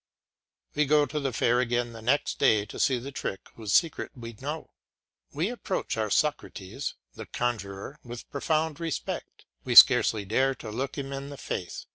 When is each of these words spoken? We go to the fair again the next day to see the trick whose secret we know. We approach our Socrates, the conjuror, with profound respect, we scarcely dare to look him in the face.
We 0.73 0.87
go 0.87 1.05
to 1.05 1.19
the 1.19 1.31
fair 1.31 1.59
again 1.59 1.93
the 1.93 2.01
next 2.01 2.39
day 2.39 2.65
to 2.65 2.79
see 2.79 2.97
the 2.97 3.11
trick 3.11 3.49
whose 3.53 3.71
secret 3.71 4.09
we 4.15 4.33
know. 4.33 4.71
We 5.31 5.49
approach 5.49 5.95
our 5.95 6.09
Socrates, 6.09 6.95
the 7.13 7.27
conjuror, 7.27 7.99
with 8.03 8.27
profound 8.31 8.79
respect, 8.79 9.45
we 9.63 9.75
scarcely 9.75 10.25
dare 10.25 10.55
to 10.55 10.71
look 10.71 10.97
him 10.97 11.13
in 11.13 11.29
the 11.29 11.37
face. 11.37 11.85